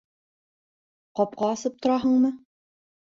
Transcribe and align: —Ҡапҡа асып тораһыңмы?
—Ҡапҡа 1.19 1.49
асып 1.57 1.75
тораһыңмы? 1.87 2.33